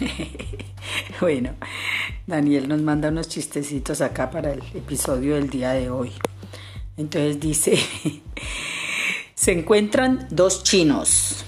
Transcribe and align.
bueno, 1.20 1.50
Daniel 2.26 2.68
nos 2.68 2.80
manda 2.80 3.08
unos 3.08 3.28
chistecitos 3.28 4.00
acá 4.00 4.30
para 4.30 4.52
el 4.52 4.62
episodio 4.74 5.34
del 5.34 5.50
día 5.50 5.70
de 5.72 5.90
hoy. 5.90 6.12
Entonces 6.96 7.40
dice, 7.40 7.78
se 9.34 9.52
encuentran 9.52 10.26
dos 10.30 10.62
chinos. 10.62 11.44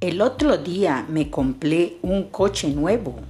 El 0.00 0.20
otro 0.20 0.58
día 0.58 1.06
me 1.08 1.30
compré 1.30 1.98
un 2.02 2.24
coche 2.24 2.68
nuevo. 2.68 3.20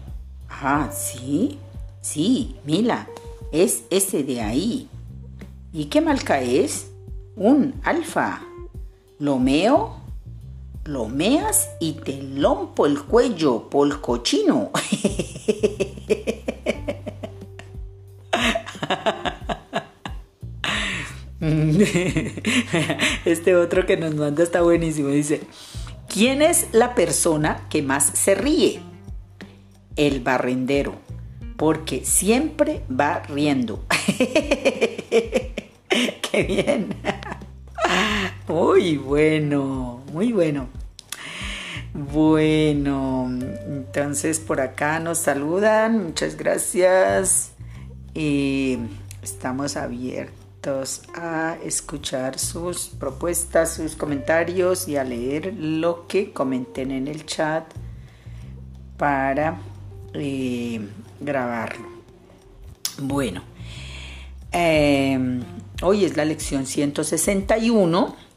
Ah, 0.49 0.91
sí, 0.93 1.59
sí, 2.01 2.57
mira, 2.65 3.09
es 3.53 3.85
ese 3.91 4.23
de 4.25 4.41
ahí. 4.41 4.89
¿Y 5.73 5.87
qué 5.87 6.01
marca 6.01 6.41
es? 6.41 6.91
Un 7.37 7.75
alfa. 7.85 8.43
Lo 9.19 9.39
meo 10.85 10.93
lo 10.93 11.09
meas 11.09 11.71
y 11.81 11.93
te 11.93 12.23
lompo 12.23 12.87
el 12.87 13.01
cuello 13.03 13.69
por 13.69 14.01
cochino. 14.01 14.71
Este 23.25 23.57
otro 23.57 23.85
que 23.85 23.97
nos 23.97 24.15
manda 24.15 24.45
está 24.45 24.63
buenísimo. 24.63 25.09
Dice, 25.09 25.41
¿quién 26.09 26.41
es 26.41 26.69
la 26.73 26.95
persona 26.95 27.67
que 27.69 27.83
más 27.83 28.13
se 28.15 28.37
ríe? 28.37 28.81
El 29.97 30.21
barrendero, 30.21 30.95
porque 31.57 32.05
siempre 32.05 32.83
va 32.89 33.21
riendo. 33.21 33.85
¡Qué 35.09 36.43
bien! 36.47 36.95
Muy 38.49 38.97
bueno, 38.97 40.03
muy 40.13 40.33
bueno. 40.33 40.67
Bueno, 41.95 43.29
entonces 43.67 44.41
por 44.41 44.61
acá 44.61 44.99
nos 44.99 45.19
saludan, 45.19 46.07
muchas 46.07 46.37
gracias. 46.37 47.53
y 48.15 48.79
estamos 49.23 49.77
abiertos 49.77 51.03
a 51.15 51.57
escuchar 51.65 52.39
sus 52.39 52.89
propuestas, 52.89 53.75
sus 53.75 53.95
comentarios 53.95 54.89
y 54.89 54.97
a 54.97 55.05
leer 55.05 55.55
lo 55.55 56.09
que 56.09 56.33
comenten 56.33 56.91
en 56.91 57.07
el 57.07 57.25
chat 57.25 57.65
para 58.99 59.61
eh, 60.15 60.81
grabarlo. 61.21 61.87
Bueno, 62.99 63.43
em, 64.51 65.43
hoy 65.81 66.05
es 66.05 66.17
la 66.17 66.25
lección 66.25 66.67
161 66.67 68.32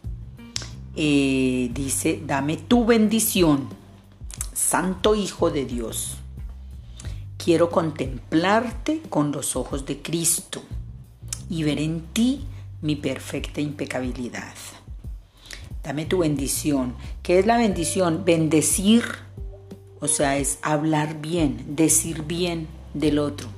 eh, 0.96 1.70
dice, 1.74 2.22
dame 2.26 2.58
tu 2.58 2.86
bendición, 2.86 3.68
Santo 4.54 5.16
Hijo 5.16 5.52
de 5.52 5.66
Dios. 5.66 6.18
Quiero 7.38 7.70
contemplarte 7.70 9.02
con 9.10 9.32
los 9.32 9.56
ojos 9.56 9.86
de 9.86 10.02
Cristo 10.02 10.64
y 11.50 11.64
ver 11.64 11.80
en 11.80 12.02
ti 12.14 12.46
mi 12.82 12.96
perfecta 12.96 13.60
impecabilidad. 13.60 14.54
Dame 15.84 16.06
tu 16.06 16.20
bendición. 16.20 16.96
¿Qué 17.22 17.40
es 17.40 17.46
la 17.46 17.58
bendición? 17.58 18.24
Bendecir, 18.26 19.04
o 20.00 20.08
sea, 20.08 20.38
es 20.38 20.60
hablar 20.62 21.22
bien, 21.22 21.76
decir 21.76 22.24
bien 22.24 22.68
del 22.94 23.20
otro. 23.20 23.50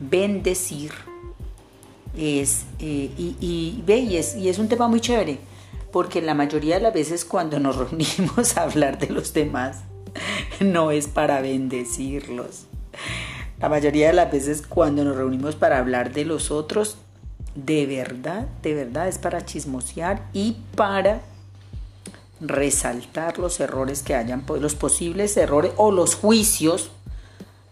Bendecir 0.00 0.92
es, 2.16 2.64
eh, 2.80 3.10
y, 3.18 3.36
y, 3.40 3.84
y 3.86 4.48
es 4.48 4.58
un 4.58 4.68
tema 4.68 4.88
muy 4.88 5.00
chévere 5.00 5.38
porque 5.94 6.20
la 6.20 6.34
mayoría 6.34 6.74
de 6.74 6.80
las 6.80 6.92
veces 6.92 7.24
cuando 7.24 7.60
nos 7.60 7.76
reunimos 7.90 8.56
a 8.56 8.62
hablar 8.62 8.98
de 8.98 9.10
los 9.10 9.32
demás, 9.32 9.84
no 10.58 10.90
es 10.90 11.06
para 11.06 11.40
bendecirlos. 11.40 12.66
La 13.60 13.68
mayoría 13.68 14.08
de 14.08 14.14
las 14.14 14.32
veces 14.32 14.62
cuando 14.62 15.04
nos 15.04 15.14
reunimos 15.16 15.54
para 15.54 15.78
hablar 15.78 16.12
de 16.12 16.24
los 16.24 16.50
otros, 16.50 16.96
de 17.54 17.86
verdad, 17.86 18.48
de 18.60 18.74
verdad 18.74 19.06
es 19.06 19.18
para 19.18 19.44
chismosear 19.46 20.28
y 20.32 20.56
para 20.74 21.20
resaltar 22.40 23.38
los 23.38 23.60
errores 23.60 24.02
que 24.02 24.16
hayan, 24.16 24.42
los 24.60 24.74
posibles 24.74 25.36
errores 25.36 25.70
o 25.76 25.92
los 25.92 26.16
juicios 26.16 26.90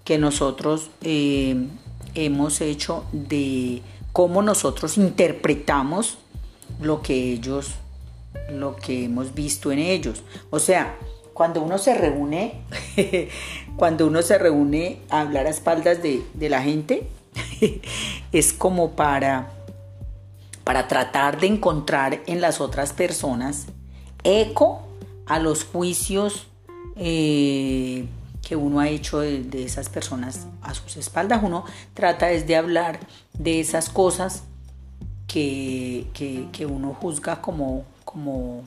que 0.04 0.18
nosotros 0.18 0.92
eh, 1.00 1.66
hemos 2.14 2.60
hecho 2.60 3.04
de 3.10 3.82
cómo 4.12 4.42
nosotros 4.42 4.96
interpretamos 4.96 6.18
lo 6.80 7.02
que 7.02 7.14
ellos 7.14 7.78
lo 8.50 8.76
que 8.76 9.04
hemos 9.04 9.34
visto 9.34 9.72
en 9.72 9.78
ellos. 9.78 10.22
O 10.50 10.58
sea, 10.58 10.96
cuando 11.32 11.62
uno 11.62 11.78
se 11.78 11.94
reúne, 11.94 12.62
cuando 13.76 14.06
uno 14.06 14.22
se 14.22 14.38
reúne 14.38 15.00
a 15.08 15.20
hablar 15.22 15.46
a 15.46 15.50
espaldas 15.50 16.00
de, 16.02 16.48
la 16.48 16.62
gente, 16.62 17.08
es 18.32 18.52
como 18.52 18.92
para, 18.92 19.50
para 20.64 20.88
tratar 20.88 21.40
de 21.40 21.46
encontrar 21.46 22.20
en 22.26 22.40
las 22.40 22.60
otras 22.60 22.92
personas 22.92 23.66
eco 24.24 24.82
a 25.26 25.38
los 25.38 25.64
juicios 25.64 26.46
eh, 26.96 28.06
que 28.46 28.56
uno 28.56 28.80
ha 28.80 28.88
hecho 28.88 29.20
de, 29.20 29.64
esas 29.64 29.88
personas 29.88 30.46
a 30.60 30.74
sus 30.74 30.96
espaldas. 30.96 31.42
Uno 31.42 31.64
trata 31.94 32.26
de 32.26 32.56
hablar 32.56 33.00
de 33.32 33.60
esas 33.60 33.88
cosas 33.88 34.44
que, 35.26 36.08
que 36.12 36.66
uno 36.66 36.94
juzga 37.00 37.40
como, 37.40 37.86
como, 38.12 38.62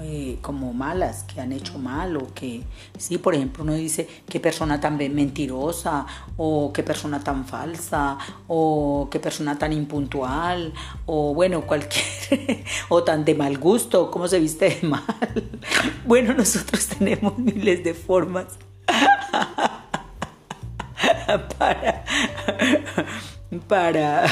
eh, 0.00 0.38
como 0.40 0.72
malas, 0.72 1.24
que 1.24 1.40
han 1.40 1.52
hecho 1.52 1.78
mal 1.78 2.16
o 2.16 2.32
que, 2.32 2.62
sí, 2.96 3.18
por 3.18 3.34
ejemplo, 3.34 3.64
uno 3.64 3.74
dice 3.74 4.08
qué 4.28 4.40
persona 4.40 4.80
tan 4.80 4.96
mentirosa 4.96 6.06
o 6.38 6.72
qué 6.72 6.82
persona 6.82 7.22
tan 7.22 7.44
falsa 7.44 8.16
o 8.48 9.08
qué 9.10 9.20
persona 9.20 9.58
tan 9.58 9.72
impuntual 9.72 10.72
o 11.04 11.34
bueno, 11.34 11.62
cualquier, 11.62 12.64
o 12.88 13.04
tan 13.04 13.24
de 13.24 13.34
mal 13.34 13.58
gusto, 13.58 14.10
cómo 14.10 14.26
se 14.28 14.38
viste 14.38 14.80
de 14.80 14.88
mal. 14.88 15.02
Bueno, 16.06 16.34
nosotros 16.34 16.86
tenemos 16.86 17.36
miles 17.38 17.84
de 17.84 17.94
formas 17.94 18.58
para, 21.58 22.04
para, 23.68 24.24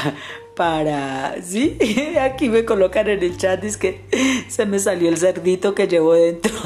para, 0.54 1.40
sí, 1.42 1.78
aquí 2.20 2.48
me 2.48 2.64
colocan 2.64 3.08
en 3.08 3.22
el 3.22 3.36
chat, 3.36 3.62
es 3.64 3.76
que 3.76 4.04
se 4.48 4.66
me 4.66 4.78
salió 4.78 5.08
el 5.08 5.16
cerdito 5.16 5.74
que 5.74 5.86
llevo 5.88 6.14
dentro. 6.14 6.52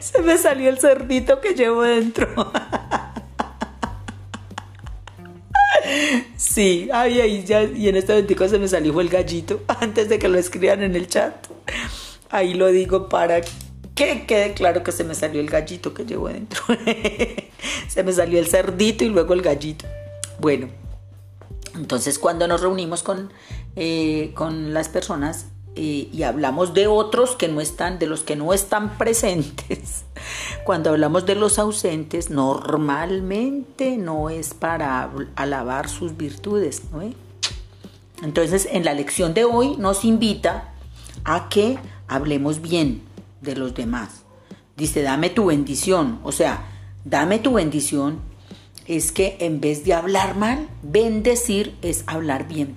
Se 0.00 0.22
me 0.22 0.38
salió 0.38 0.70
el 0.70 0.78
cerdito 0.78 1.40
que 1.40 1.54
llevo 1.54 1.82
dentro. 1.82 2.28
Sí, 6.36 6.88
ay, 6.92 7.20
ay, 7.20 7.44
ya, 7.44 7.62
y 7.62 7.88
en 7.88 7.96
este 7.96 8.12
momento 8.12 8.48
se 8.48 8.58
me 8.58 8.68
salió 8.68 9.00
el 9.00 9.08
gallito 9.08 9.62
antes 9.80 10.08
de 10.08 10.18
que 10.18 10.28
lo 10.28 10.38
escriban 10.38 10.82
en 10.82 10.96
el 10.96 11.08
chat. 11.08 11.46
Ahí 12.30 12.54
lo 12.54 12.66
digo 12.66 13.08
para 13.08 13.40
que 13.94 14.26
quede 14.26 14.52
claro 14.54 14.82
que 14.82 14.92
se 14.92 15.04
me 15.04 15.14
salió 15.14 15.40
el 15.40 15.48
gallito 15.48 15.94
que 15.94 16.04
llevo 16.04 16.28
dentro. 16.28 16.62
se 17.88 18.02
me 18.02 18.12
salió 18.12 18.38
el 18.38 18.46
cerdito 18.46 19.04
y 19.04 19.08
luego 19.08 19.34
el 19.34 19.42
gallito. 19.42 19.86
Bueno, 20.38 20.68
entonces 21.74 22.18
cuando 22.18 22.46
nos 22.46 22.60
reunimos 22.60 23.02
con, 23.02 23.32
eh, 23.76 24.32
con 24.34 24.72
las 24.72 24.88
personas 24.88 25.46
eh, 25.74 26.08
y 26.12 26.22
hablamos 26.22 26.74
de 26.74 26.86
otros 26.86 27.36
que 27.36 27.48
no 27.48 27.60
están, 27.60 27.98
de 27.98 28.06
los 28.06 28.22
que 28.22 28.36
no 28.36 28.52
están 28.52 28.98
presentes, 28.98 30.04
cuando 30.64 30.90
hablamos 30.90 31.26
de 31.26 31.34
los 31.34 31.58
ausentes, 31.58 32.30
normalmente 32.30 33.96
no 33.96 34.30
es 34.30 34.54
para 34.54 35.10
alabar 35.36 35.88
sus 35.88 36.16
virtudes, 36.16 36.82
¿no? 36.92 37.02
Entonces, 38.22 38.68
en 38.72 38.84
la 38.84 38.94
lección 38.94 39.32
de 39.32 39.44
hoy 39.44 39.76
nos 39.76 40.04
invita 40.04 40.74
a 41.24 41.48
que 41.48 41.78
hablemos 42.08 42.60
bien 42.60 43.02
de 43.40 43.54
los 43.54 43.74
demás. 43.74 44.22
Dice, 44.76 45.02
dame 45.02 45.30
tu 45.30 45.46
bendición, 45.46 46.18
o 46.24 46.32
sea, 46.32 46.64
dame 47.04 47.38
tu 47.38 47.52
bendición 47.54 48.18
es 48.88 49.12
que 49.12 49.36
en 49.40 49.60
vez 49.60 49.84
de 49.84 49.92
hablar 49.92 50.36
mal, 50.36 50.66
bendecir 50.82 51.76
es 51.82 52.04
hablar 52.06 52.48
bien. 52.48 52.74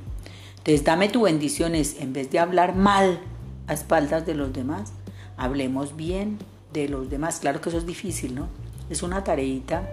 Entonces, 0.57 0.83
dame 0.83 1.09
tu 1.09 1.21
bendición 1.21 1.73
es, 1.73 1.99
en 1.99 2.13
vez 2.13 2.29
de 2.29 2.37
hablar 2.37 2.75
mal 2.75 3.19
a 3.67 3.73
espaldas 3.73 4.25
de 4.25 4.35
los 4.35 4.53
demás, 4.53 4.91
hablemos 5.37 5.95
bien 5.95 6.37
de 6.73 6.89
los 6.89 7.09
demás. 7.09 7.39
Claro 7.39 7.61
que 7.61 7.69
eso 7.69 7.77
es 7.77 7.87
difícil, 7.87 8.35
¿no? 8.35 8.49
Es 8.89 9.03
una 9.03 9.23
tareita, 9.23 9.89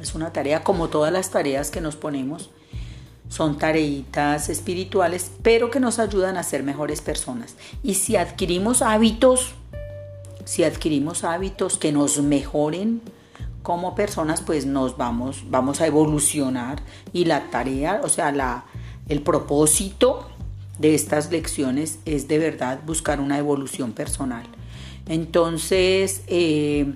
es 0.00 0.14
una 0.14 0.32
tarea 0.32 0.64
como 0.64 0.88
todas 0.88 1.12
las 1.12 1.30
tareas 1.30 1.70
que 1.70 1.82
nos 1.82 1.94
ponemos. 1.94 2.50
Son 3.28 3.58
tareitas 3.58 4.48
espirituales, 4.48 5.30
pero 5.42 5.70
que 5.70 5.78
nos 5.78 5.98
ayudan 5.98 6.38
a 6.38 6.42
ser 6.42 6.62
mejores 6.62 7.02
personas. 7.02 7.54
Y 7.82 7.94
si 7.94 8.16
adquirimos 8.16 8.80
hábitos, 8.80 9.52
si 10.44 10.64
adquirimos 10.64 11.22
hábitos 11.22 11.76
que 11.76 11.92
nos 11.92 12.18
mejoren, 12.22 13.02
como 13.64 13.94
personas 13.94 14.42
pues 14.42 14.66
nos 14.66 14.98
vamos, 14.98 15.44
vamos 15.48 15.80
a 15.80 15.86
evolucionar 15.86 16.82
y 17.14 17.24
la 17.24 17.48
tarea, 17.48 18.02
o 18.04 18.10
sea, 18.10 18.30
la, 18.30 18.66
el 19.08 19.22
propósito 19.22 20.28
de 20.78 20.94
estas 20.94 21.30
lecciones 21.32 21.98
es 22.04 22.28
de 22.28 22.38
verdad 22.38 22.80
buscar 22.84 23.20
una 23.20 23.38
evolución 23.38 23.92
personal. 23.92 24.44
Entonces, 25.08 26.24
eh, 26.26 26.92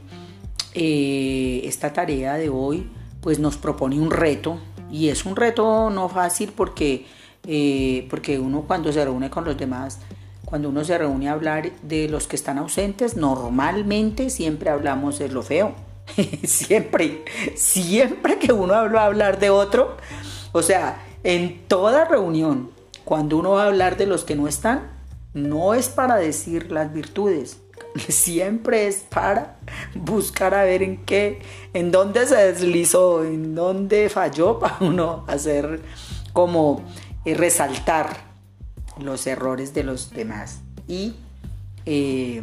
eh, 0.75 1.63
esta 1.65 1.95
tarea 1.95 2.35
de 2.35 2.51
hoy 2.51 2.87
pues 3.23 3.39
nos 3.39 3.57
propone 3.57 3.99
un 3.99 4.11
reto 4.11 4.61
y 4.93 5.09
es 5.09 5.25
un 5.25 5.37
reto 5.37 5.89
no 5.89 6.11
fácil 6.11 6.53
porque, 6.55 7.07
eh, 7.47 8.07
porque 8.11 8.39
uno 8.39 8.65
cuando 8.67 8.93
se 8.93 9.03
reúne 9.03 9.31
con 9.31 9.47
los 9.47 9.57
demás, 9.57 10.01
cuando 10.45 10.69
uno 10.69 10.85
se 10.85 10.99
reúne 10.99 11.31
a 11.31 11.33
hablar 11.33 11.73
de 11.81 12.11
los 12.11 12.27
que 12.27 12.37
están 12.37 12.59
ausentes, 12.59 13.17
normalmente 13.17 14.29
siempre 14.29 14.69
hablamos 14.69 15.19
de 15.19 15.31
lo 15.31 15.43
feo. 15.43 15.88
siempre, 16.45 17.25
siempre 17.55 18.39
que 18.39 18.53
uno 18.53 18.75
va 18.75 19.03
a 19.03 19.07
hablar 19.07 19.39
de 19.39 19.51
otro, 19.51 19.97
o 20.53 20.63
sea, 20.63 21.05
en 21.25 21.67
toda 21.67 22.05
reunión, 22.05 22.71
cuando 23.05 23.39
uno 23.39 23.53
va 23.53 23.65
a 23.65 23.67
hablar 23.67 23.97
de 23.97 24.07
los 24.07 24.25
que 24.25 24.37
no 24.37 24.49
están, 24.49 24.91
no 25.35 25.75
es 25.75 25.89
para 25.89 26.17
decir 26.17 26.71
las 26.73 26.93
virtudes, 26.93 27.59
siempre 28.09 28.87
es 28.87 28.97
para 28.97 29.59
buscar 29.95 30.55
a 30.55 30.65
ver 30.65 30.83
en 30.83 31.05
qué, 31.05 31.41
en 31.75 31.91
dónde 31.91 32.27
se 32.27 32.37
deslizó, 32.37 33.25
en 33.25 33.55
dónde 33.55 34.09
falló 34.09 34.59
para 34.61 34.79
uno 34.81 35.25
hacer 35.27 35.81
como 36.33 36.85
eh, 37.25 37.35
resaltar 37.35 38.29
los 39.01 39.27
errores 39.27 39.75
de 39.75 39.85
los 39.85 40.11
demás. 40.11 40.61
Y 40.87 41.15
eh, 41.87 42.43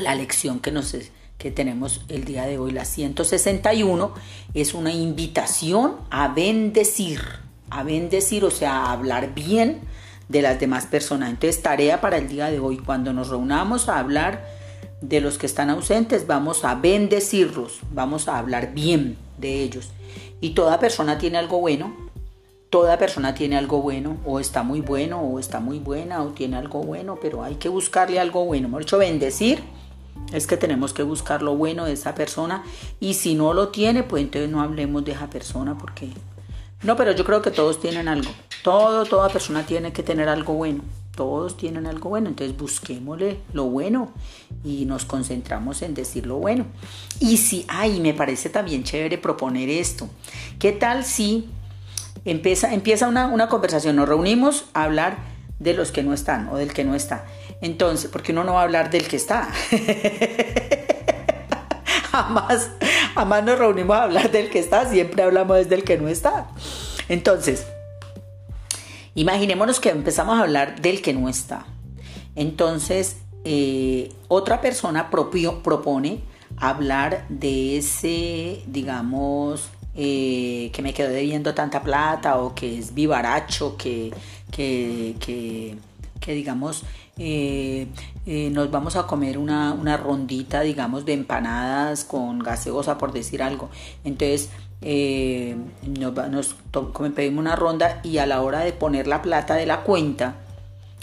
la 0.00 0.14
lección 0.14 0.60
que, 0.60 0.72
nos, 0.72 0.94
que 1.40 1.50
tenemos 1.50 2.02
el 2.08 2.24
día 2.24 2.44
de 2.44 2.58
hoy, 2.58 2.70
la 2.70 2.84
161, 2.84 4.12
es 4.52 4.74
una 4.74 4.92
invitación 4.92 5.96
a 6.10 6.28
bendecir, 6.28 7.22
a 7.70 7.82
bendecir, 7.82 8.44
o 8.44 8.50
sea, 8.50 8.84
a 8.84 8.92
hablar 8.92 9.34
bien 9.34 9.80
de 10.28 10.42
las 10.42 10.60
demás 10.60 10.84
personas. 10.84 11.30
Entonces, 11.30 11.62
tarea 11.62 12.02
para 12.02 12.18
el 12.18 12.28
día 12.28 12.50
de 12.50 12.60
hoy, 12.60 12.76
cuando 12.76 13.14
nos 13.14 13.30
reunamos 13.30 13.88
a 13.88 13.98
hablar 13.98 14.46
de 15.00 15.22
los 15.22 15.38
que 15.38 15.46
están 15.46 15.70
ausentes, 15.70 16.26
vamos 16.26 16.62
a 16.66 16.74
bendecirlos, 16.74 17.80
vamos 17.90 18.28
a 18.28 18.36
hablar 18.36 18.74
bien 18.74 19.16
de 19.38 19.62
ellos. 19.62 19.88
Y 20.42 20.50
toda 20.50 20.78
persona 20.78 21.16
tiene 21.16 21.38
algo 21.38 21.58
bueno, 21.58 21.96
toda 22.68 22.98
persona 22.98 23.32
tiene 23.32 23.56
algo 23.56 23.80
bueno, 23.80 24.18
o 24.26 24.40
está 24.40 24.62
muy 24.62 24.82
bueno, 24.82 25.22
o 25.22 25.38
está 25.38 25.58
muy 25.58 25.78
buena, 25.78 26.22
o 26.22 26.28
tiene 26.28 26.58
algo 26.58 26.82
bueno, 26.82 27.18
pero 27.20 27.42
hay 27.42 27.54
que 27.54 27.70
buscarle 27.70 28.20
algo 28.20 28.44
bueno. 28.44 28.68
Hemos 28.68 28.80
dicho, 28.80 28.98
bendecir 28.98 29.79
es 30.32 30.46
que 30.46 30.56
tenemos 30.56 30.92
que 30.92 31.02
buscar 31.02 31.42
lo 31.42 31.56
bueno 31.56 31.84
de 31.84 31.92
esa 31.92 32.14
persona, 32.14 32.62
y 33.00 33.14
si 33.14 33.34
no 33.34 33.54
lo 33.54 33.68
tiene, 33.68 34.02
pues 34.02 34.22
entonces 34.22 34.50
no 34.50 34.60
hablemos 34.60 35.04
de 35.04 35.12
esa 35.12 35.28
persona, 35.28 35.76
porque... 35.78 36.10
No, 36.82 36.96
pero 36.96 37.12
yo 37.12 37.24
creo 37.24 37.42
que 37.42 37.50
todos 37.50 37.78
tienen 37.78 38.08
algo. 38.08 38.30
Todo, 38.64 39.04
toda 39.04 39.28
persona 39.28 39.66
tiene 39.66 39.92
que 39.92 40.02
tener 40.02 40.30
algo 40.30 40.54
bueno. 40.54 40.82
Todos 41.14 41.58
tienen 41.58 41.86
algo 41.86 42.08
bueno. 42.08 42.30
Entonces 42.30 42.56
busquémosle 42.56 43.38
lo 43.52 43.64
bueno 43.64 44.12
y 44.64 44.86
nos 44.86 45.04
concentramos 45.04 45.82
en 45.82 45.92
decir 45.92 46.26
lo 46.26 46.36
bueno. 46.36 46.64
Y 47.18 47.36
si, 47.36 47.66
ay, 47.68 48.00
me 48.00 48.14
parece 48.14 48.48
también 48.48 48.82
chévere 48.82 49.18
proponer 49.18 49.68
esto. 49.68 50.08
¿Qué 50.58 50.72
tal 50.72 51.04
si 51.04 51.50
empieza, 52.24 52.72
empieza 52.72 53.08
una, 53.08 53.26
una 53.26 53.48
conversación? 53.50 53.96
Nos 53.96 54.08
reunimos 54.08 54.64
a 54.72 54.84
hablar 54.84 55.18
de 55.58 55.74
los 55.74 55.92
que 55.92 56.02
no 56.02 56.14
están 56.14 56.48
o 56.48 56.56
del 56.56 56.72
que 56.72 56.84
no 56.84 56.94
está. 56.94 57.26
Entonces, 57.60 58.10
porque 58.10 58.32
uno 58.32 58.44
no 58.44 58.54
va 58.54 58.60
a 58.60 58.64
hablar 58.64 58.90
del 58.90 59.06
que 59.06 59.16
está. 59.16 59.50
jamás, 62.10 62.70
jamás 63.14 63.44
nos 63.44 63.58
reunimos 63.58 63.96
a 63.96 64.04
hablar 64.04 64.30
del 64.30 64.50
que 64.50 64.58
está, 64.58 64.88
siempre 64.88 65.22
hablamos 65.22 65.58
desde 65.58 65.74
el 65.74 65.84
que 65.84 65.98
no 65.98 66.08
está. 66.08 66.48
Entonces, 67.08 67.66
Imaginémonos 69.14 69.80
que 69.80 69.90
empezamos 69.90 70.38
a 70.38 70.42
hablar 70.42 70.80
del 70.80 71.02
que 71.02 71.12
no 71.12 71.28
está. 71.28 71.66
Entonces, 72.36 73.16
eh, 73.44 74.12
otra 74.28 74.60
persona 74.60 75.10
propio, 75.10 75.62
propone 75.62 76.20
hablar 76.56 77.26
de 77.28 77.78
ese, 77.78 78.62
digamos, 78.66 79.68
eh, 79.96 80.70
que 80.72 80.82
me 80.82 80.94
quedó 80.94 81.08
debiendo 81.08 81.54
tanta 81.54 81.82
plata 81.82 82.38
o 82.38 82.54
que 82.54 82.78
es 82.78 82.94
vivaracho, 82.94 83.76
que, 83.76 84.12
que, 84.52 85.76
que, 86.20 86.32
digamos, 86.32 86.84
eh, 87.18 87.88
nos 88.52 88.70
vamos 88.70 88.96
a 88.96 89.06
comer 89.06 89.38
una, 89.38 89.96
rondita, 89.96 90.62
digamos, 90.62 91.04
de 91.04 91.14
empanadas 91.14 92.04
con 92.04 92.38
gaseosa, 92.38 92.98
por 92.98 93.12
decir 93.12 93.42
algo. 93.42 93.70
Entonces, 94.04 94.50
eh, 94.82 95.56
nos, 95.86 96.14
nos 96.14 96.56
pedimos 97.14 97.40
una 97.40 97.56
ronda 97.56 98.00
y 98.02 98.18
a 98.18 98.26
la 98.26 98.40
hora 98.40 98.60
de 98.60 98.72
poner 98.72 99.06
la 99.06 99.22
plata 99.22 99.54
de 99.54 99.66
la 99.66 99.82
cuenta, 99.82 100.36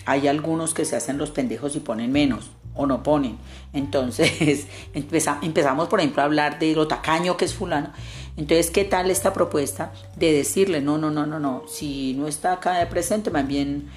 hay 0.06 0.27
algunos 0.27 0.74
que 0.74 0.86
se 0.86 0.95
hacen 0.95 1.18
los 1.18 1.31
pendejos 1.31 1.75
y 1.75 1.80
ponen 1.81 2.12
menos 2.12 2.51
o 2.77 2.86
no 2.86 3.04
ponen. 3.04 3.38
Entonces 3.74 4.68
empezamos, 4.94 5.88
por 5.89 6.00
ejemplo, 6.00 6.21
a 6.21 6.25
hablar 6.25 6.59
de 6.59 6.74
lo 6.74 6.88
tacaño 6.88 7.36
que 7.36 7.45
es 7.45 7.54
fulano. 7.54 7.92
Entonces, 8.38 8.69
¿qué 8.69 8.86
tal 8.86 9.09
esta 9.09 9.33
propuesta 9.33 9.92
de 10.15 10.31
decirle, 10.31 10.80
no, 10.80 10.98
no, 10.98 11.09
no, 11.09 11.25
no, 11.25 11.39
no, 11.39 11.63
si 11.68 12.13
no 12.13 12.27
está 12.27 12.54
acá 12.54 12.88
presente, 12.88 13.31
más 13.31 13.48
bien 13.48 13.89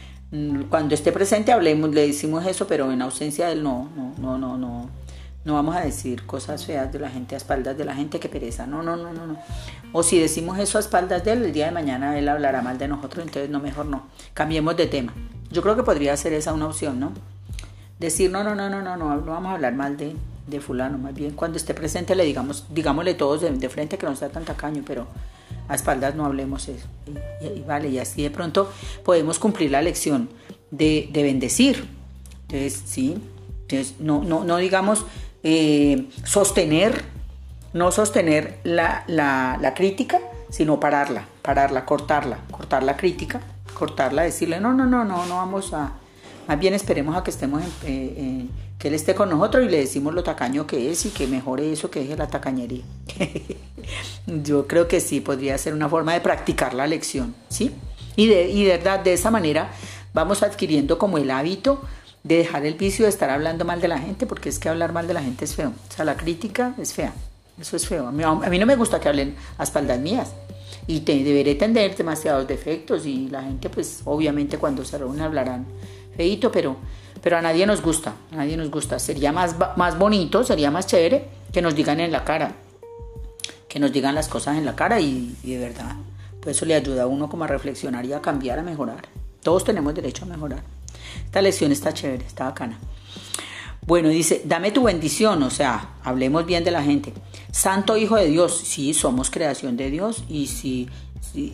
cuando 0.68 0.94
esté 0.94 1.12
presente 1.12 1.52
hablemos, 1.52 1.90
le 1.90 2.06
decimos 2.06 2.46
eso, 2.46 2.66
pero 2.66 2.92
en 2.92 3.02
ausencia 3.02 3.46
de 3.46 3.54
él 3.54 3.62
no, 3.62 3.88
no, 3.96 4.14
no, 4.18 4.38
no, 4.38 4.56
no, 4.56 4.90
no 5.44 5.54
vamos 5.54 5.74
a 5.74 5.80
decir 5.80 6.24
cosas 6.24 6.64
feas 6.64 6.92
de 6.92 6.98
la 6.98 7.10
gente 7.10 7.34
a 7.34 7.38
espaldas 7.38 7.76
de 7.76 7.84
la 7.84 7.94
gente 7.94 8.20
que 8.20 8.28
pereza. 8.28 8.66
No, 8.66 8.82
no, 8.82 8.96
no, 8.96 9.12
no, 9.12 9.26
no. 9.26 9.38
O 9.92 10.02
si 10.02 10.18
decimos 10.20 10.58
eso 10.58 10.78
a 10.78 10.80
espaldas 10.80 11.24
de 11.24 11.32
él, 11.32 11.44
el 11.44 11.52
día 11.52 11.66
de 11.66 11.72
mañana 11.72 12.18
él 12.18 12.28
hablará 12.28 12.62
mal 12.62 12.78
de 12.78 12.88
nosotros, 12.88 13.26
entonces 13.26 13.50
no, 13.50 13.60
mejor 13.60 13.86
no. 13.86 14.06
Cambiemos 14.34 14.76
de 14.76 14.86
tema. 14.86 15.12
Yo 15.50 15.62
creo 15.62 15.74
que 15.74 15.82
podría 15.82 16.16
ser 16.16 16.32
esa 16.32 16.52
una 16.52 16.66
opción, 16.66 17.00
¿no? 17.00 17.12
Decir, 17.98 18.30
no, 18.30 18.44
no, 18.44 18.54
no, 18.54 18.70
no, 18.70 18.82
no, 18.82 18.96
no, 18.96 19.16
no 19.16 19.32
vamos 19.32 19.50
a 19.50 19.54
hablar 19.54 19.74
mal 19.74 19.96
de, 19.96 20.14
de 20.50 20.60
fulano. 20.60 20.98
Más 20.98 21.14
bien 21.14 21.32
cuando 21.32 21.56
esté 21.56 21.72
presente 21.72 22.14
le 22.14 22.24
digamos, 22.24 22.66
digámosle 22.70 23.14
todos 23.14 23.40
de, 23.40 23.68
frente 23.68 23.96
que 23.96 24.06
no 24.06 24.16
sea 24.16 24.28
tan 24.28 24.44
tacaño, 24.44 24.82
pero 24.86 25.06
a 25.68 25.74
espaldas 25.74 26.14
no 26.14 26.24
hablemos 26.24 26.68
eso. 26.68 26.86
Y, 27.40 27.60
vale, 27.60 27.88
y 27.88 27.98
así 27.98 28.22
de 28.22 28.30
pronto 28.30 28.70
podemos 29.04 29.38
cumplir 29.38 29.70
la 29.70 29.82
lección 29.82 30.28
de, 30.70 31.08
de 31.12 31.22
bendecir. 31.22 31.86
Entonces, 32.42 32.82
sí, 32.84 33.16
entonces 33.62 33.94
no, 34.00 34.24
no, 34.24 34.44
no 34.44 34.56
digamos 34.56 35.06
eh, 35.42 36.08
sostener, 36.24 37.04
no 37.72 37.92
sostener 37.92 38.58
la, 38.64 39.04
la, 39.06 39.74
crítica, 39.74 40.18
sino 40.50 40.80
pararla, 40.80 41.26
pararla, 41.42 41.84
cortarla, 41.84 42.38
cortar 42.50 42.82
la 42.82 42.96
crítica, 42.96 43.40
cortarla, 43.72 44.22
decirle, 44.22 44.60
no, 44.60 44.74
no, 44.74 44.86
no, 44.86 45.04
no, 45.04 45.24
no 45.26 45.36
vamos 45.36 45.72
a, 45.72 45.92
más 46.48 46.58
bien 46.58 46.74
esperemos 46.74 47.16
a 47.16 47.22
que 47.22 47.30
estemos, 47.30 47.62
en, 47.84 48.50
que 48.78 48.88
él 48.88 48.94
esté 48.94 49.14
con 49.14 49.30
nosotros 49.30 49.64
y 49.64 49.68
le 49.68 49.78
decimos 49.78 50.14
lo 50.14 50.22
tacaño 50.22 50.66
que 50.66 50.90
es 50.90 51.06
y 51.06 51.10
que 51.10 51.26
mejore 51.26 51.72
eso 51.72 51.90
que 51.90 52.00
deje 52.00 52.16
la 52.16 52.26
tacañería. 52.26 52.84
Yo 54.26 54.66
creo 54.66 54.88
que 54.88 55.00
sí, 55.00 55.20
podría 55.20 55.56
ser 55.58 55.74
una 55.74 55.88
forma 55.88 56.14
de 56.14 56.20
practicar 56.20 56.74
la 56.74 56.86
lección, 56.86 57.34
¿sí? 57.48 57.72
Y 58.16 58.28
de, 58.28 58.48
y 58.48 58.64
de 58.64 58.76
verdad, 58.76 59.00
de 59.00 59.12
esa 59.12 59.30
manera 59.30 59.70
vamos 60.12 60.42
adquiriendo 60.42 60.98
como 60.98 61.18
el 61.18 61.30
hábito 61.30 61.80
de 62.22 62.38
dejar 62.38 62.66
el 62.66 62.74
vicio 62.74 63.04
de 63.04 63.10
estar 63.10 63.30
hablando 63.30 63.64
mal 63.64 63.80
de 63.80 63.88
la 63.88 63.98
gente, 63.98 64.26
porque 64.26 64.48
es 64.48 64.58
que 64.58 64.68
hablar 64.68 64.92
mal 64.92 65.06
de 65.06 65.14
la 65.14 65.22
gente 65.22 65.44
es 65.44 65.54
feo. 65.54 65.72
O 65.88 65.94
sea, 65.94 66.04
la 66.04 66.16
crítica 66.16 66.74
es 66.78 66.92
fea. 66.92 67.12
Eso 67.60 67.76
es 67.76 67.86
feo. 67.86 68.08
A 68.08 68.12
mí, 68.12 68.58
no 68.58 68.66
me 68.66 68.76
gusta 68.76 69.00
que 69.00 69.08
hablen 69.08 69.36
a 69.58 69.64
espaldas 69.64 69.98
mías. 69.98 70.32
Y 70.86 71.00
te, 71.00 71.22
deberé 71.22 71.54
tener 71.54 71.96
demasiados 71.96 72.46
defectos 72.46 73.06
y 73.06 73.28
la 73.28 73.42
gente, 73.42 73.68
pues, 73.68 74.00
obviamente 74.04 74.58
cuando 74.58 74.84
se 74.84 74.98
reúne 74.98 75.22
hablarán 75.22 75.66
feito, 76.16 76.50
pero, 76.50 76.76
pero 77.22 77.36
a 77.36 77.42
nadie 77.42 77.66
nos 77.66 77.82
gusta. 77.82 78.14
A 78.32 78.36
nadie 78.36 78.56
nos 78.56 78.70
gusta. 78.70 78.98
Sería 78.98 79.32
más, 79.32 79.54
más 79.76 79.98
bonito, 79.98 80.42
sería 80.44 80.70
más 80.70 80.86
chévere 80.86 81.24
que 81.52 81.62
nos 81.62 81.74
digan 81.74 82.00
en 82.00 82.12
la 82.12 82.24
cara. 82.24 82.54
Que 83.70 83.78
nos 83.78 83.92
digan 83.92 84.14
las 84.14 84.28
cosas 84.28 84.58
en 84.58 84.66
la 84.66 84.76
cara 84.76 85.00
y, 85.00 85.34
de 85.42 85.56
verdad. 85.56 85.96
Pues 86.42 86.56
eso 86.56 86.66
le 86.66 86.74
ayuda 86.74 87.04
a 87.04 87.06
uno 87.06 87.30
como 87.30 87.44
a 87.44 87.46
reflexionar 87.46 88.04
y 88.04 88.12
a 88.12 88.20
cambiar, 88.20 88.58
a 88.58 88.62
mejorar. 88.62 89.08
Todos 89.42 89.64
tenemos 89.64 89.94
derecho 89.94 90.24
a 90.24 90.28
mejorar. 90.28 90.62
Esta 91.24 91.40
lección 91.40 91.72
está 91.72 91.94
chévere, 91.94 92.26
está 92.26 92.44
bacana. 92.44 92.78
Bueno, 93.86 94.08
dice, 94.08 94.42
dame 94.44 94.72
tu 94.72 94.82
bendición, 94.82 95.42
o 95.42 95.50
sea, 95.50 95.94
hablemos 96.04 96.44
bien 96.44 96.64
de 96.64 96.70
la 96.70 96.82
gente. 96.82 97.14
Santo 97.50 97.96
Hijo 97.96 98.16
de 98.16 98.26
Dios, 98.26 98.58
sí, 98.58 98.92
somos 98.92 99.30
creación 99.30 99.76
de 99.76 99.90
Dios 99.90 100.24
y 100.28 100.48
si, 100.48 100.88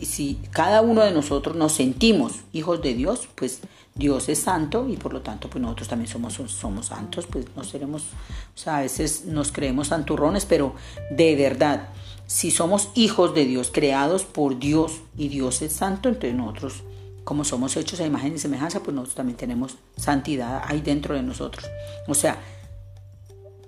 si, 0.03 0.39
cada 0.51 0.81
uno 0.81 1.01
de 1.01 1.11
nosotros 1.11 1.55
nos 1.55 1.73
sentimos 1.73 2.33
hijos 2.51 2.81
de 2.81 2.93
Dios, 2.95 3.29
pues 3.35 3.61
Dios 3.95 4.29
es 4.29 4.39
santo 4.39 4.87
y 4.89 4.97
por 4.97 5.13
lo 5.13 5.21
tanto 5.21 5.49
pues 5.49 5.61
nosotros 5.61 5.87
también 5.87 6.09
somos, 6.09 6.33
somos 6.33 6.87
santos, 6.87 7.25
pues 7.27 7.45
no 7.55 7.63
seremos, 7.63 8.03
o 8.03 8.57
sea, 8.57 8.77
a 8.77 8.81
veces 8.81 9.25
nos 9.25 9.51
creemos 9.51 9.87
santurrones, 9.87 10.45
pero 10.45 10.75
de 11.09 11.35
verdad, 11.35 11.89
si 12.27 12.51
somos 12.51 12.89
hijos 12.93 13.33
de 13.33 13.45
Dios, 13.45 13.71
creados 13.73 14.23
por 14.23 14.59
Dios 14.59 14.99
y 15.17 15.29
Dios 15.29 15.61
es 15.61 15.73
santo, 15.73 16.09
entonces 16.09 16.35
nosotros 16.35 16.83
como 17.27 17.43
somos 17.43 17.75
hechos 17.75 17.99
a 17.99 18.05
imagen 18.05 18.35
y 18.35 18.37
semejanza, 18.37 18.81
pues 18.83 18.95
nosotros 18.95 19.15
también 19.15 19.35
tenemos 19.35 19.75
santidad 19.97 20.61
ahí 20.65 20.79
dentro 20.79 21.13
de 21.13 21.21
nosotros. 21.23 21.65
O 22.07 22.13
sea, 22.13 22.39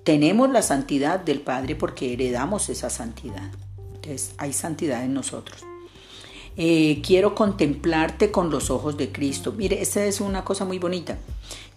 tenemos 0.06 0.50
la 0.50 0.62
santidad 0.62 1.20
del 1.20 1.42
Padre 1.42 1.76
porque 1.76 2.14
heredamos 2.14 2.70
esa 2.70 2.90
santidad. 2.90 3.52
Entonces, 3.96 4.32
hay 4.38 4.54
santidad 4.54 5.04
en 5.04 5.14
nosotros. 5.14 5.66
Eh, 6.56 7.02
quiero 7.06 7.36
contemplarte 7.36 8.32
con 8.32 8.50
los 8.50 8.70
ojos 8.70 8.96
de 8.96 9.12
Cristo. 9.12 9.52
Mire, 9.52 9.82
esta 9.82 10.06
es 10.06 10.22
una 10.22 10.46
cosa 10.46 10.64
muy 10.64 10.80
bonita. 10.80 11.18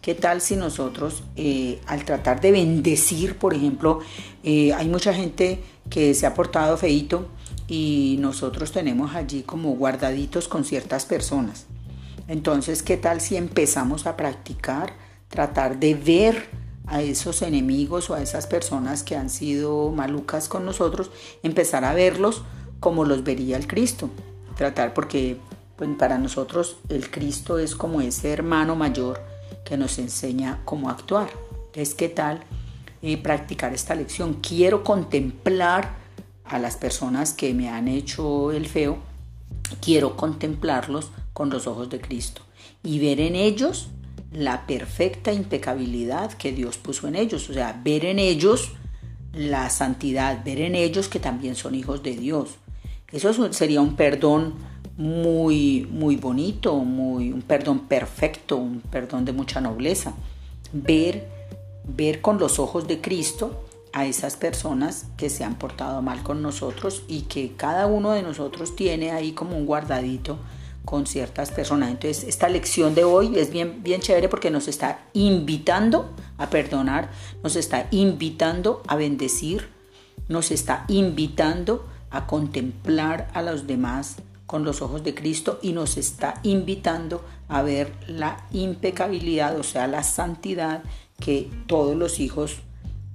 ¿Qué 0.00 0.14
tal 0.14 0.40
si 0.40 0.54
nosotros, 0.54 1.24
eh, 1.34 1.80
al 1.86 2.04
tratar 2.04 2.40
de 2.40 2.52
bendecir, 2.52 3.38
por 3.38 3.54
ejemplo, 3.54 3.98
eh, 4.44 4.72
hay 4.72 4.88
mucha 4.88 5.12
gente 5.12 5.60
que 5.90 6.14
se 6.14 6.26
ha 6.26 6.34
portado 6.34 6.76
feito 6.76 7.28
y 7.68 8.16
nosotros 8.20 8.72
tenemos 8.72 9.14
allí 9.14 9.42
como 9.42 9.72
guardaditos 9.72 10.48
con 10.48 10.64
ciertas 10.64 11.04
personas? 11.04 11.66
Entonces, 12.28 12.82
¿qué 12.82 12.96
tal 12.96 13.20
si 13.20 13.36
empezamos 13.36 14.06
a 14.06 14.16
practicar, 14.16 14.94
tratar 15.28 15.78
de 15.78 15.94
ver 15.94 16.48
a 16.86 17.02
esos 17.02 17.42
enemigos 17.42 18.10
o 18.10 18.14
a 18.14 18.22
esas 18.22 18.46
personas 18.46 19.02
que 19.02 19.16
han 19.16 19.30
sido 19.30 19.90
malucas 19.90 20.48
con 20.48 20.64
nosotros, 20.64 21.10
empezar 21.42 21.84
a 21.84 21.94
verlos 21.94 22.42
como 22.80 23.04
los 23.04 23.24
vería 23.24 23.56
el 23.56 23.66
Cristo? 23.66 24.10
Tratar 24.56 24.94
porque 24.94 25.38
pues, 25.76 25.90
para 25.98 26.18
nosotros 26.18 26.76
el 26.88 27.10
Cristo 27.10 27.58
es 27.58 27.74
como 27.74 28.00
ese 28.00 28.30
hermano 28.30 28.76
mayor 28.76 29.20
que 29.64 29.76
nos 29.76 29.98
enseña 29.98 30.60
cómo 30.64 30.90
actuar. 30.90 31.30
Entonces, 31.66 31.94
¿qué 31.94 32.08
tal 32.08 32.44
practicar 33.22 33.74
esta 33.74 33.94
lección? 33.94 34.34
Quiero 34.34 34.84
contemplar 34.84 35.96
a 36.44 36.58
las 36.58 36.76
personas 36.76 37.32
que 37.32 37.54
me 37.54 37.68
han 37.68 37.88
hecho 37.88 38.52
el 38.52 38.66
feo, 38.66 38.98
quiero 39.80 40.16
contemplarlos 40.16 41.10
con 41.32 41.50
los 41.50 41.66
ojos 41.66 41.88
de 41.90 42.00
Cristo 42.00 42.42
y 42.82 42.98
ver 42.98 43.20
en 43.20 43.34
ellos 43.34 43.88
la 44.32 44.66
perfecta 44.66 45.32
impecabilidad 45.32 46.32
que 46.32 46.52
Dios 46.52 46.78
puso 46.78 47.08
en 47.08 47.16
ellos, 47.16 47.48
o 47.50 47.54
sea, 47.54 47.80
ver 47.84 48.04
en 48.04 48.18
ellos 48.18 48.72
la 49.34 49.70
santidad, 49.70 50.44
ver 50.44 50.60
en 50.60 50.74
ellos 50.74 51.08
que 51.08 51.20
también 51.20 51.54
son 51.54 51.74
hijos 51.74 52.02
de 52.02 52.16
Dios. 52.16 52.50
Eso 53.10 53.52
sería 53.52 53.80
un 53.80 53.96
perdón 53.96 54.54
muy, 54.96 55.86
muy 55.90 56.16
bonito, 56.16 56.76
muy, 56.76 57.32
un 57.32 57.42
perdón 57.42 57.80
perfecto, 57.80 58.56
un 58.56 58.80
perdón 58.80 59.24
de 59.24 59.32
mucha 59.32 59.60
nobleza. 59.60 60.14
Ver, 60.72 61.28
ver 61.84 62.20
con 62.20 62.38
los 62.38 62.58
ojos 62.58 62.86
de 62.88 63.00
Cristo 63.00 63.64
a 63.92 64.06
esas 64.06 64.36
personas 64.36 65.06
que 65.16 65.28
se 65.28 65.44
han 65.44 65.56
portado 65.56 66.00
mal 66.02 66.22
con 66.22 66.42
nosotros 66.42 67.02
y 67.08 67.22
que 67.22 67.52
cada 67.56 67.86
uno 67.86 68.12
de 68.12 68.22
nosotros 68.22 68.74
tiene 68.74 69.10
ahí 69.10 69.32
como 69.32 69.56
un 69.56 69.66
guardadito 69.66 70.38
con 70.84 71.06
ciertas 71.06 71.50
personas. 71.50 71.90
Entonces, 71.90 72.24
esta 72.24 72.48
lección 72.48 72.94
de 72.94 73.04
hoy 73.04 73.38
es 73.38 73.50
bien, 73.50 73.82
bien 73.82 74.00
chévere 74.00 74.28
porque 74.28 74.50
nos 74.50 74.66
está 74.66 75.04
invitando 75.12 76.10
a 76.38 76.50
perdonar, 76.50 77.10
nos 77.42 77.56
está 77.56 77.86
invitando 77.90 78.82
a 78.88 78.96
bendecir, 78.96 79.68
nos 80.28 80.50
está 80.50 80.84
invitando 80.88 81.86
a 82.10 82.26
contemplar 82.26 83.28
a 83.34 83.42
los 83.42 83.66
demás 83.66 84.16
con 84.46 84.64
los 84.64 84.82
ojos 84.82 85.02
de 85.02 85.14
Cristo 85.14 85.58
y 85.62 85.72
nos 85.72 85.96
está 85.96 86.40
invitando 86.42 87.24
a 87.48 87.62
ver 87.62 87.94
la 88.06 88.44
impecabilidad, 88.52 89.58
o 89.58 89.62
sea, 89.62 89.86
la 89.86 90.02
santidad 90.02 90.82
que 91.20 91.50
todos 91.66 91.96
los 91.96 92.20
hijos 92.20 92.56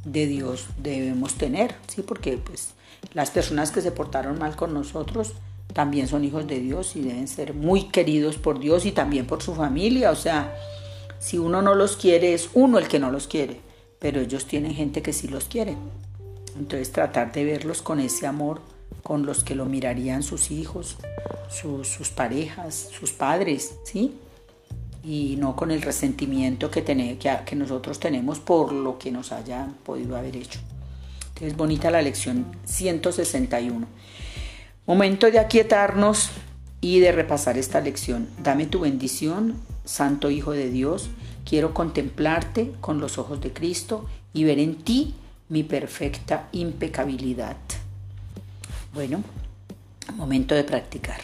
de 0.05 0.27
Dios 0.27 0.67
debemos 0.81 1.35
tener, 1.35 1.75
¿sí? 1.87 2.01
Porque 2.01 2.37
pues 2.37 2.73
las 3.13 3.31
personas 3.31 3.71
que 3.71 3.81
se 3.81 3.91
portaron 3.91 4.39
mal 4.39 4.55
con 4.55 4.73
nosotros 4.73 5.33
también 5.73 6.07
son 6.07 6.23
hijos 6.23 6.47
de 6.47 6.59
Dios 6.59 6.95
y 6.95 7.01
deben 7.01 7.27
ser 7.27 7.53
muy 7.53 7.89
queridos 7.89 8.37
por 8.37 8.59
Dios 8.59 8.85
y 8.85 8.91
también 8.91 9.27
por 9.27 9.43
su 9.43 9.53
familia, 9.53 10.11
o 10.11 10.15
sea, 10.15 10.55
si 11.19 11.37
uno 11.37 11.61
no 11.61 11.75
los 11.75 11.97
quiere 11.97 12.33
es 12.33 12.49
uno 12.53 12.77
el 12.77 12.87
que 12.87 12.99
no 12.99 13.11
los 13.11 13.27
quiere, 13.27 13.59
pero 13.99 14.21
ellos 14.21 14.45
tienen 14.45 14.73
gente 14.73 15.01
que 15.01 15.13
sí 15.13 15.27
los 15.27 15.45
quiere. 15.45 15.75
Entonces 16.57 16.91
tratar 16.91 17.31
de 17.31 17.43
verlos 17.43 17.81
con 17.81 17.99
ese 17.99 18.25
amor 18.25 18.61
con 19.03 19.25
los 19.25 19.43
que 19.43 19.55
lo 19.55 19.65
mirarían 19.65 20.23
sus 20.23 20.51
hijos, 20.51 20.97
sus, 21.49 22.09
parejas, 22.09 22.89
sus 22.91 23.11
padres, 23.11 23.75
¿sí? 23.83 24.15
Y 25.07 25.37
no 25.37 25.55
con 25.55 25.71
el 25.71 25.81
resentimiento 25.81 26.69
que, 26.69 26.83
que, 26.83 27.55
nosotros 27.55 27.99
tenemos 27.99 28.39
por 28.39 28.73
lo 28.73 28.99
que 28.99 29.09
nos 29.09 29.31
hayan 29.31 29.73
podido 29.85 30.17
haber 30.17 30.35
hecho. 30.35 30.59
Entonces, 31.29 31.55
bonita 31.55 31.89
la 31.89 32.01
lección 32.01 32.45
161. 32.65 33.87
Momento 34.85 35.31
de 35.31 35.39
aquietarnos 35.39 36.31
y 36.81 36.99
de 36.99 37.13
repasar 37.13 37.57
esta 37.57 37.79
lección. 37.79 38.27
Dame 38.43 38.65
tu 38.65 38.81
bendición, 38.81 39.55
Santo 39.85 40.29
Hijo 40.29 40.51
de 40.51 40.69
Dios. 40.69 41.09
Quiero 41.45 41.73
contemplarte 41.73 42.73
con 42.81 42.99
los 42.99 43.17
ojos 43.17 43.39
de 43.39 43.53
Cristo 43.53 44.05
y 44.33 44.43
ver 44.43 44.59
en 44.59 44.75
ti 44.75 45.13
mi 45.47 45.63
perfecta 45.63 46.49
impecabilidad. 46.51 47.55
Bueno, 48.93 49.23
momento 50.15 50.55
de 50.55 50.63
practicar. 50.63 51.21